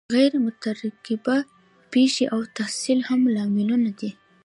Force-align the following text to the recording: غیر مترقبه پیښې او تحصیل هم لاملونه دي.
غیر 0.15 0.33
مترقبه 0.45 1.37
پیښې 1.93 2.25
او 2.33 2.41
تحصیل 2.57 2.99
هم 3.09 3.21
لاملونه 3.35 3.89
دي. 3.99 4.11